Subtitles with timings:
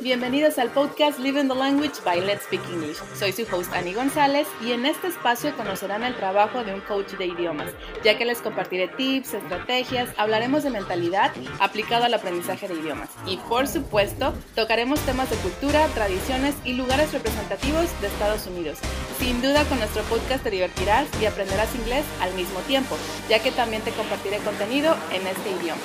[0.00, 2.98] Bienvenidos al podcast Living the Language by Let's Speak English.
[3.18, 7.14] Soy su host Annie González y en este espacio conocerán el trabajo de un coach
[7.14, 7.72] de idiomas,
[8.04, 13.38] ya que les compartiré tips, estrategias, hablaremos de mentalidad aplicado al aprendizaje de idiomas y
[13.38, 18.78] por supuesto tocaremos temas de cultura, tradiciones y lugares representativos de Estados Unidos.
[19.18, 22.96] Sin duda con nuestro podcast te divertirás y aprenderás inglés al mismo tiempo,
[23.28, 25.82] ya que también te compartiré contenido en este idioma.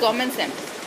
[0.00, 0.79] Comencemos.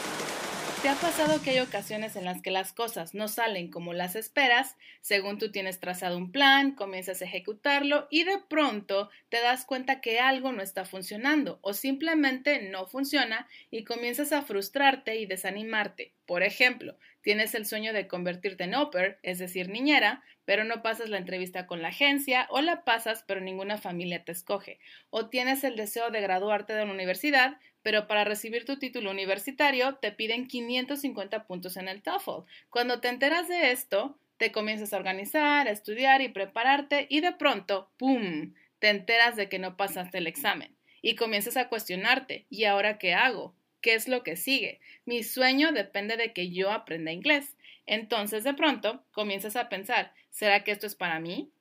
[0.84, 4.18] ¿Te ha pasado que hay ocasiones en las que las cosas no salen como las
[4.18, 9.64] esperas, según tú tienes trazado un plan, comienzas a ejecutarlo y de pronto te das
[9.64, 15.26] cuenta que algo no está funcionando o simplemente no funciona y comienzas a frustrarte y
[15.26, 16.12] desanimarte?
[16.26, 21.10] Por ejemplo, tienes el sueño de convertirte en oper, es decir, niñera, pero no pasas
[21.10, 24.80] la entrevista con la agencia o la pasas pero ninguna familia te escoge,
[25.10, 29.96] o tienes el deseo de graduarte de una universidad, pero para recibir tu título universitario
[29.96, 32.46] te piden 550 puntos en el TOEFL.
[32.70, 37.34] Cuando te enteras de esto, te comienzas a organizar, a estudiar y prepararte y de
[37.34, 42.64] pronto, ¡pum!, te enteras de que no pasaste el examen y comienzas a cuestionarte, ¿y
[42.64, 43.54] ahora qué hago?
[43.82, 44.80] ¿Qué es lo que sigue?
[45.06, 47.58] Mi sueño depende de que yo aprenda inglés.
[47.86, 51.52] Entonces de pronto comienzas a pensar, ¿será que esto es para mí?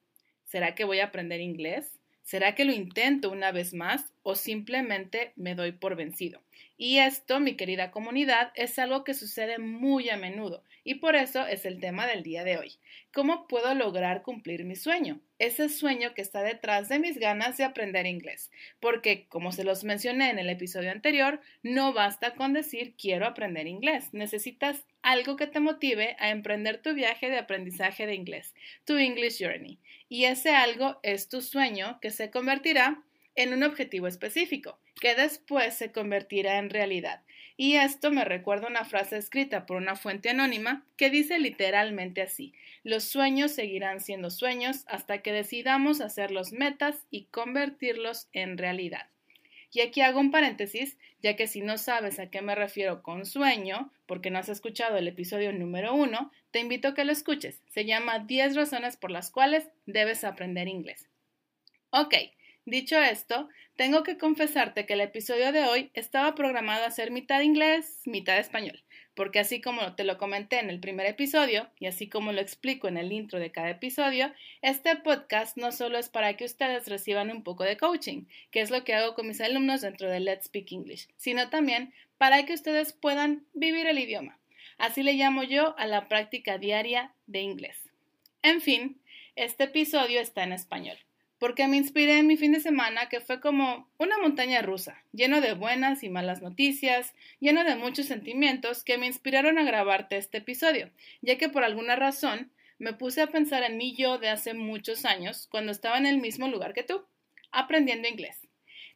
[0.45, 1.99] ¿Será que voy a aprender inglés?
[2.23, 6.41] ¿Será que lo intento una vez más o simplemente me doy por vencido?
[6.77, 11.47] Y esto, mi querida comunidad, es algo que sucede muy a menudo y por eso
[11.47, 12.73] es el tema del día de hoy.
[13.13, 15.21] ¿Cómo puedo lograr cumplir mi sueño?
[15.39, 18.51] Ese sueño que está detrás de mis ganas de aprender inglés.
[18.81, 23.67] Porque, como se los mencioné en el episodio anterior, no basta con decir quiero aprender
[23.67, 24.13] inglés.
[24.13, 29.39] Necesitas algo que te motive a emprender tu viaje de aprendizaje de inglés, tu English
[29.43, 29.79] Journey.
[30.09, 33.03] Y ese algo es tu sueño que se convertirá
[33.35, 37.23] en un objetivo específico, que después se convertirá en realidad.
[37.57, 42.55] Y esto me recuerda una frase escrita por una fuente anónima que dice literalmente así,
[42.83, 49.12] los sueños seguirán siendo sueños hasta que decidamos hacerlos metas y convertirlos en realidad.
[49.73, 53.25] Y aquí hago un paréntesis, ya que si no sabes a qué me refiero con
[53.25, 57.63] sueño, porque no has escuchado el episodio número uno, te invito a que lo escuches.
[57.71, 61.09] Se llama 10 razones por las cuales debes aprender inglés.
[61.91, 62.15] Ok,
[62.65, 67.41] Dicho esto, tengo que confesarte que el episodio de hoy estaba programado a ser mitad
[67.41, 68.85] inglés, mitad español,
[69.15, 72.89] porque así como te lo comenté en el primer episodio y así como lo explico
[72.89, 77.31] en el intro de cada episodio, este podcast no solo es para que ustedes reciban
[77.31, 80.47] un poco de coaching, que es lo que hago con mis alumnos dentro de Let's
[80.47, 84.39] Speak English, sino también para que ustedes puedan vivir el idioma.
[84.79, 87.77] Así le llamo yo a la práctica diaria de inglés.
[88.43, 89.01] En fin,
[89.37, 90.99] este episodio está en español
[91.43, 95.41] porque me inspiré en mi fin de semana que fue como una montaña rusa, lleno
[95.41, 100.39] de buenas y malas noticias, lleno de muchos sentimientos que me inspiraron a grabarte este
[100.39, 104.55] episodio, ya que por alguna razón me puse a pensar en mí yo de hace
[104.55, 107.03] muchos años, cuando estaba en el mismo lugar que tú,
[107.51, 108.42] aprendiendo inglés.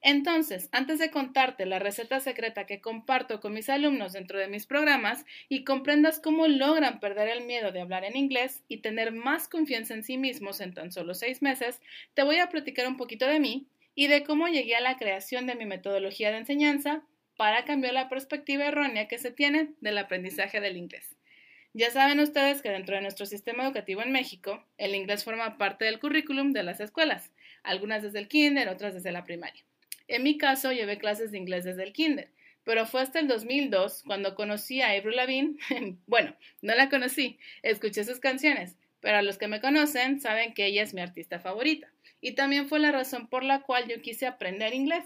[0.02, 4.66] Entonces, antes de contarte la receta secreta que comparto con mis alumnos dentro de mis
[4.66, 9.48] programas y comprendas cómo logran perder el miedo de hablar en inglés y tener más
[9.48, 11.80] confianza en sí mismos en tan solo seis meses,
[12.14, 15.46] te voy a platicar un poquito de mí y de cómo llegué a la creación
[15.46, 17.02] de mi metodología de enseñanza
[17.36, 21.16] para cambiar la perspectiva errónea que se tiene del aprendizaje del inglés.
[21.72, 25.84] Ya saben ustedes que dentro de nuestro sistema educativo en México, el inglés forma parte
[25.84, 27.30] del currículum de las escuelas,
[27.62, 29.62] algunas desde el kinder, otras desde la primaria.
[30.08, 32.30] En mi caso, llevé clases de inglés desde el kinder,
[32.64, 35.56] pero fue hasta el 2002 cuando conocí a Avril Lavigne.
[36.06, 40.66] bueno, no la conocí, escuché sus canciones, pero a los que me conocen saben que
[40.66, 41.88] ella es mi artista favorita.
[42.20, 45.04] Y también fue la razón por la cual yo quise aprender inglés.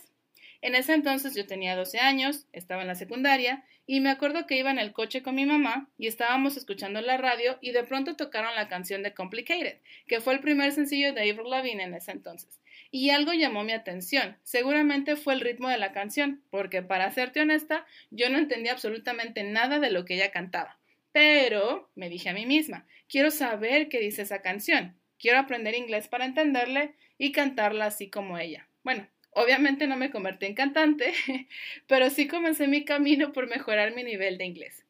[0.62, 4.58] En ese entonces yo tenía 12 años, estaba en la secundaria y me acuerdo que
[4.58, 8.16] iba en el coche con mi mamá y estábamos escuchando la radio y de pronto
[8.16, 12.12] tocaron la canción de Complicated, que fue el primer sencillo de Avril Lavigne en ese
[12.12, 12.60] entonces
[12.90, 14.36] y algo llamó mi atención.
[14.42, 19.42] Seguramente fue el ritmo de la canción, porque para serte honesta, yo no entendía absolutamente
[19.44, 20.78] nada de lo que ella cantaba.
[21.12, 24.96] Pero, me dije a mí misma, quiero saber qué dice esa canción.
[25.18, 28.68] Quiero aprender inglés para entenderle y cantarla así como ella.
[28.82, 31.12] Bueno, obviamente no me convertí en cantante,
[31.86, 34.84] pero sí comencé mi camino por mejorar mi nivel de inglés.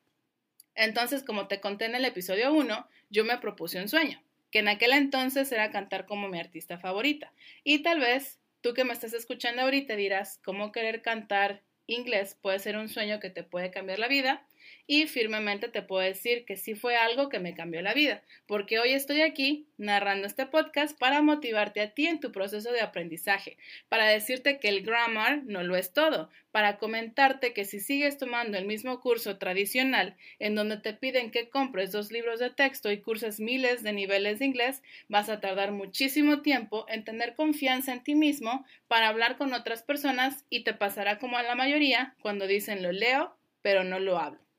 [0.75, 4.69] Entonces, como te conté en el episodio 1, yo me propuse un sueño que en
[4.69, 7.33] aquel entonces era cantar como mi artista favorita.
[7.65, 12.59] Y tal vez tú que me estás escuchando ahorita dirás, ¿cómo querer cantar inglés puede
[12.59, 14.47] ser un sueño que te puede cambiar la vida?
[14.87, 18.79] Y firmemente te puedo decir que sí fue algo que me cambió la vida, porque
[18.79, 23.57] hoy estoy aquí narrando este podcast para motivarte a ti en tu proceso de aprendizaje,
[23.89, 28.59] para decirte que el grammar no lo es todo, para comentarte que si sigues tomando
[28.59, 33.01] el mismo curso tradicional en donde te piden que compres dos libros de texto y
[33.01, 38.03] curses miles de niveles de inglés, vas a tardar muchísimo tiempo en tener confianza en
[38.03, 42.47] ti mismo para hablar con otras personas y te pasará como a la mayoría cuando
[42.47, 44.50] dicen lo leo, pero no lo hablo.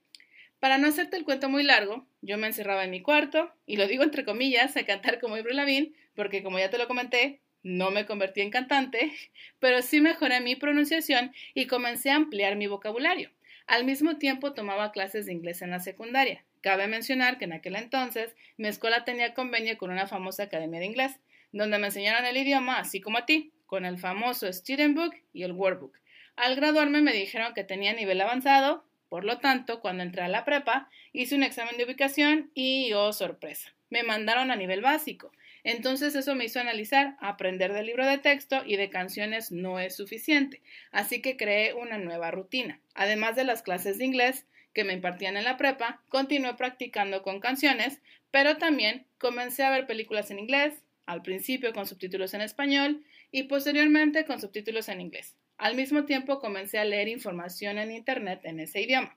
[0.62, 3.88] Para no hacerte el cuento muy largo, yo me encerraba en mi cuarto, y lo
[3.88, 7.90] digo entre comillas, a cantar como Ibro Lavín, porque como ya te lo comenté, no
[7.90, 9.12] me convertí en cantante,
[9.60, 13.31] pero sí mejoré mi pronunciación y comencé a ampliar mi vocabulario.
[13.66, 16.46] Al mismo tiempo tomaba clases de inglés en la secundaria.
[16.62, 20.86] Cabe mencionar que en aquel entonces mi escuela tenía convenio con una famosa academia de
[20.86, 21.19] inglés,
[21.52, 25.42] donde me enseñaron el idioma así como a ti, con el famoso Student Book y
[25.42, 25.98] el Workbook.
[26.36, 30.46] Al graduarme me dijeron que tenía nivel avanzado, por lo tanto, cuando entré a la
[30.46, 35.34] prepa, hice un examen de ubicación y, oh sorpresa, me mandaron a nivel básico.
[35.66, 39.98] Entonces eso me hizo analizar, aprender del libro de texto y de canciones no es
[39.98, 40.62] suficiente,
[40.94, 42.80] así que creé una nueva rutina.
[42.94, 47.42] Además de las clases de inglés que me impartían en la prepa, continué practicando con
[47.42, 48.00] canciones,
[48.31, 53.44] pero también comencé a ver películas en inglés, al principio con subtítulos en español y
[53.44, 55.36] posteriormente con subtítulos en inglés.
[55.62, 59.16] Al mismo tiempo comencé a leer información en Internet en ese idioma.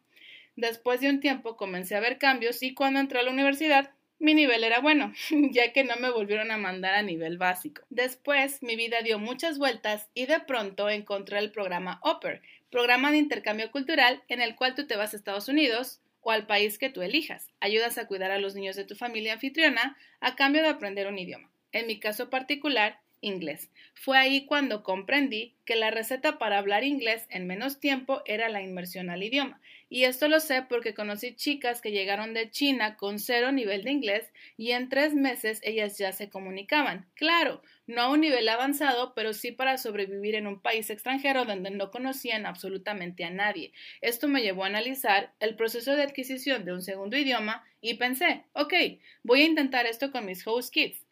[0.56, 4.34] Después de un tiempo comencé a ver cambios y cuando entré a la universidad mi
[4.34, 7.80] nivel era bueno, ya que no me volvieron a mandar a nivel básico.
[7.88, 13.16] Después, mi vida dio muchas vueltas y de pronto encontré el programa OPER, programa de
[13.16, 16.90] intercambio cultural en el cual tú te vas a Estados Unidos o al país que
[16.90, 17.48] tú elijas.
[17.60, 21.18] Ayudas a cuidar a los niños de tu familia anfitriona a cambio de aprender un
[21.18, 21.50] idioma.
[21.72, 23.70] En mi caso particular, inglés.
[23.94, 28.62] Fue ahí cuando comprendí que la receta para hablar inglés en menos tiempo era la
[28.62, 29.60] inmersión al idioma.
[29.88, 33.92] Y esto lo sé porque conocí chicas que llegaron de China con cero nivel de
[33.92, 37.06] inglés y en tres meses ellas ya se comunicaban.
[37.14, 41.70] Claro, no a un nivel avanzado, pero sí para sobrevivir en un país extranjero donde
[41.70, 43.72] no conocían absolutamente a nadie.
[44.00, 48.44] Esto me llevó a analizar el proceso de adquisición de un segundo idioma y pensé,
[48.52, 48.74] ok,
[49.22, 51.03] voy a intentar esto con mis host kids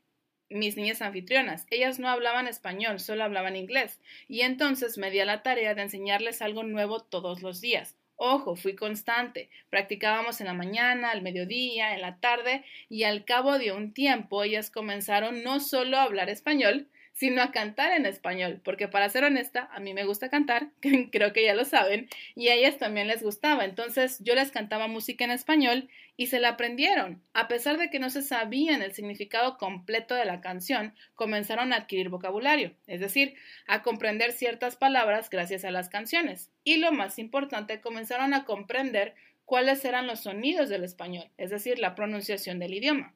[0.53, 1.67] mis niñas anfitrionas.
[1.71, 5.83] Ellas no hablaban español, solo hablaban inglés, y entonces me di a la tarea de
[5.83, 7.97] enseñarles algo nuevo todos los días.
[8.17, 9.51] Ojo, fui constante.
[9.69, 14.45] Practicábamos en la mañana, al mediodía, en la tarde, y al cabo de un tiempo
[14.45, 19.25] ellas comenzaron no solo a hablar español, sino a cantar en español, porque para ser
[19.25, 20.69] honesta, a mí me gusta cantar,
[21.11, 23.65] creo que ya lo saben, y a ellas también les gustaba.
[23.65, 27.23] Entonces yo les cantaba música en español y se la aprendieron.
[27.33, 31.77] A pesar de que no se sabían el significado completo de la canción, comenzaron a
[31.77, 33.35] adquirir vocabulario, es decir,
[33.67, 36.51] a comprender ciertas palabras gracias a las canciones.
[36.65, 39.15] Y lo más importante, comenzaron a comprender
[39.45, 43.15] cuáles eran los sonidos del español, es decir, la pronunciación del idioma.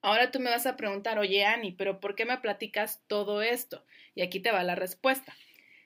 [0.00, 3.84] Ahora tú me vas a preguntar, oye Ani, pero ¿por qué me platicas todo esto?
[4.14, 5.34] Y aquí te va la respuesta.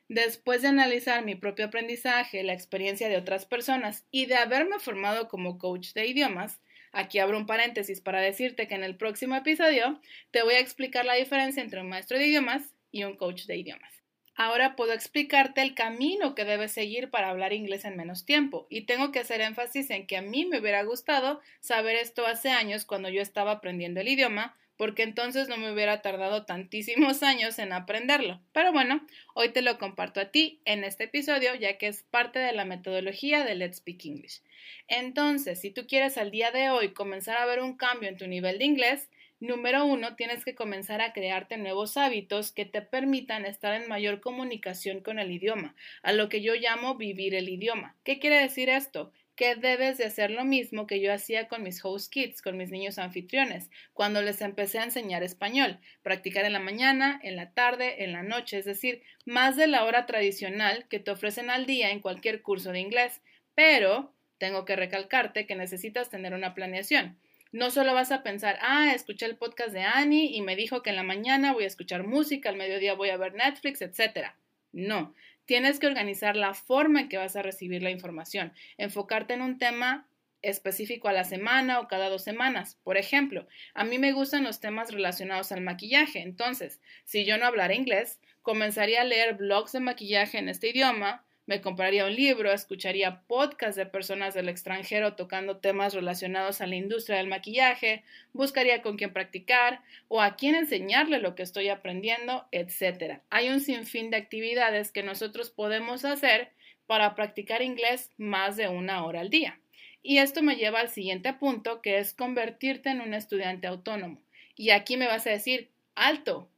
[0.08, 5.28] Después de analizar mi propio aprendizaje, la experiencia de otras personas y de haberme formado
[5.28, 6.60] como coach de idiomas,
[6.92, 10.00] aquí abro un paréntesis para decirte que en el próximo episodio
[10.30, 13.58] te voy a explicar la diferencia entre un maestro de idiomas y un coach de
[13.58, 13.92] idiomas.
[14.34, 18.86] Ahora puedo explicarte el camino que debes seguir para hablar inglés en menos tiempo y
[18.86, 22.86] tengo que hacer énfasis en que a mí me hubiera gustado saber esto hace años
[22.86, 27.74] cuando yo estaba aprendiendo el idioma, porque entonces no me hubiera tardado tantísimos años en
[27.74, 28.40] aprenderlo.
[28.52, 32.38] Pero bueno, hoy te lo comparto a ti en este episodio ya que es parte
[32.38, 34.40] de la metodología de Let's Speak English.
[34.86, 38.26] Entonces, si tú quieres al día de hoy comenzar a ver un cambio en tu
[38.26, 39.10] nivel de inglés,
[39.40, 44.20] Número uno, tienes que comenzar a crearte nuevos hábitos que te permitan estar en mayor
[44.20, 47.96] comunicación con el idioma, a lo que yo llamo vivir el idioma.
[48.02, 49.12] ¿Qué quiere decir esto?
[49.38, 52.72] Que debes de hacer lo mismo que yo hacía con mis host kids, con mis
[52.72, 58.02] niños anfitriones, cuando les empecé a enseñar español, practicar en la mañana, en la tarde,
[58.02, 61.92] en la noche, es decir, más de la hora tradicional que te ofrecen al día
[61.92, 63.22] en cualquier curso de inglés,
[63.54, 67.16] pero tengo que recalcarte que necesitas tener una planeación.
[67.52, 70.90] No solo vas a pensar, ah, escuché el podcast de Annie y me dijo que
[70.90, 74.32] en la mañana voy a escuchar música, al mediodía voy a ver Netflix, etc.
[74.72, 75.14] No,
[75.48, 79.56] tienes que organizar la forma en que vas a recibir la información, enfocarte en un
[79.56, 80.06] tema
[80.42, 82.78] específico a la semana o cada dos semanas.
[82.84, 87.46] Por ejemplo, a mí me gustan los temas relacionados al maquillaje, entonces, si yo no
[87.46, 92.52] hablara inglés, comenzaría a leer blogs de maquillaje en este idioma, me compraría un libro,
[92.52, 98.82] escucharía podcasts de personas del extranjero tocando temas relacionados a la industria del maquillaje, buscaría
[98.82, 103.20] con quién practicar o a quién enseñarle lo que estoy aprendiendo, etc.
[103.30, 106.50] Hay un sinfín de actividades que nosotros podemos hacer
[106.86, 109.58] para practicar inglés más de una hora al día.
[110.02, 114.20] Y esto me lleva al siguiente punto, que es convertirte en un estudiante autónomo.
[114.54, 116.50] Y aquí me vas a decir, alto,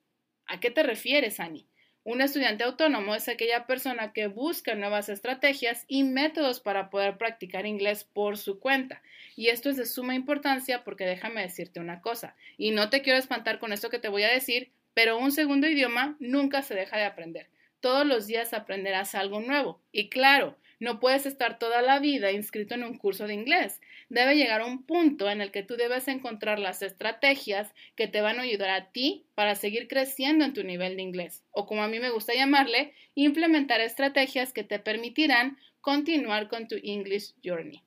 [0.47, 1.70] ¿a qué te refieres, Ani?
[2.03, 7.67] Un estudiante autónomo es aquella persona que busca nuevas estrategias y métodos para poder practicar
[7.67, 9.03] inglés por su cuenta.
[9.37, 13.19] Y esto es de suma importancia porque déjame decirte una cosa, y no te quiero
[13.19, 16.97] espantar con esto que te voy a decir, pero un segundo idioma nunca se deja
[16.97, 17.49] de aprender.
[17.81, 19.79] Todos los días aprenderás algo nuevo.
[19.93, 23.81] Y claro, no puedes estar toda la vida inscrito en un curso de inglés.
[24.09, 28.41] Debe llegar un punto en el que tú debes encontrar las estrategias que te van
[28.41, 31.45] a ayudar a ti para seguir creciendo en tu nivel de inglés.
[31.53, 36.77] O como a mí me gusta llamarle, implementar estrategias que te permitirán continuar con tu
[36.83, 37.83] English Journey.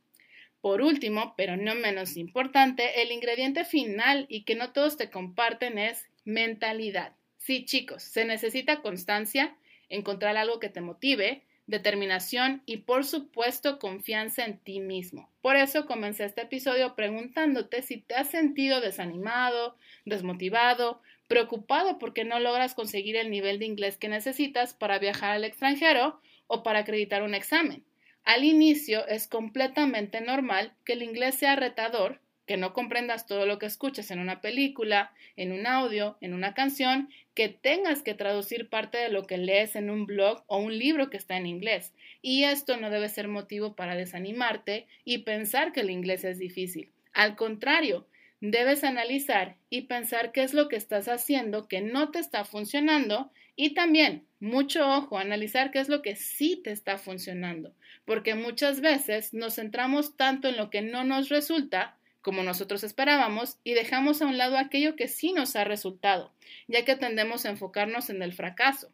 [0.62, 5.78] Por último, pero no menos importante, el ingrediente final y que no todos te comparten
[5.78, 7.14] es mentalidad.
[7.38, 9.58] Sí, chicos, se necesita constancia,
[9.90, 15.30] encontrar algo que te motive, determinación y por supuesto confianza en ti mismo.
[15.42, 22.40] Por eso comencé este episodio preguntándote si te has sentido desanimado, desmotivado, preocupado porque no
[22.40, 27.24] logras conseguir el nivel de inglés que necesitas para viajar al extranjero o para acreditar
[27.24, 27.84] un examen.
[28.24, 33.60] Al inicio es completamente normal que el inglés sea retador que no comprendas todo lo
[33.60, 38.70] que escuchas en una película, en un audio, en una canción, que tengas que traducir
[38.70, 41.94] parte de lo que lees en un blog o un libro que está en inglés.
[42.22, 46.92] Y esto no debe ser motivo para desanimarte y pensar que el inglés es difícil.
[47.14, 48.08] Al contrario,
[48.42, 53.32] debes analizar y pensar qué es lo que estás haciendo que no te está funcionando
[53.56, 57.74] y también, mucho ojo, analizar qué es lo que sí te está funcionando,
[58.04, 63.58] porque muchas veces nos centramos tanto en lo que no nos resulta como nosotros esperábamos
[63.64, 66.32] y dejamos a un lado aquello que sí nos ha resultado,
[66.68, 68.90] ya que tendemos a enfocarnos en el fracaso.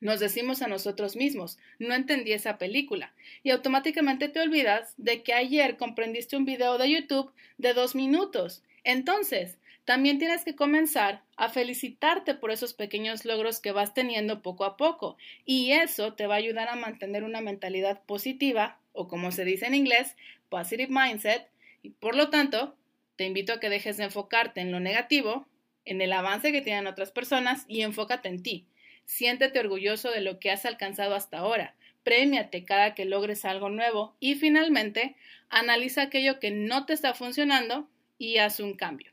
[0.00, 5.34] Nos decimos a nosotros mismos, no entendí esa película, y automáticamente te olvidas de que
[5.34, 8.62] ayer comprendiste un video de YouTube de dos minutos.
[8.84, 14.64] Entonces, también tienes que comenzar a felicitarte por esos pequeños logros que vas teniendo poco
[14.64, 19.32] a poco, y eso te va a ayudar a mantener una mentalidad positiva, o como
[19.32, 20.16] se dice en inglés,
[20.48, 21.51] positive mindset,
[21.82, 22.76] y por lo tanto,
[23.16, 25.46] te invito a que dejes de enfocarte en lo negativo,
[25.84, 28.66] en el avance que tienen otras personas y enfócate en ti.
[29.04, 31.74] Siéntete orgulloso de lo que has alcanzado hasta ahora.
[32.04, 35.16] Premiate cada que logres algo nuevo y finalmente
[35.48, 39.12] analiza aquello que no te está funcionando y haz un cambio.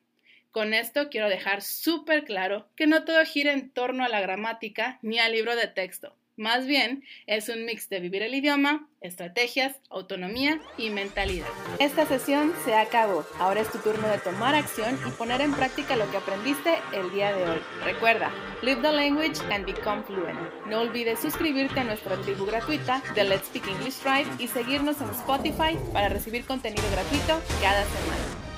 [0.51, 4.99] Con esto quiero dejar súper claro que no todo gira en torno a la gramática
[5.01, 6.15] ni al libro de texto.
[6.39, 11.49] Más bien, es un mix de vivir el idioma, estrategias, autonomía y mentalidad.
[11.79, 13.25] Esta sesión se acabó.
[13.39, 17.11] Ahora es tu turno de tomar acción y poner en práctica lo que aprendiste el
[17.11, 17.59] día de hoy.
[17.83, 18.31] Recuerda,
[18.61, 20.39] live the language and become fluent.
[20.65, 25.09] No olvides suscribirte a nuestra tribu gratuita de Let's Speak English Tribe y seguirnos en
[25.09, 28.48] Spotify para recibir contenido gratuito cada semana.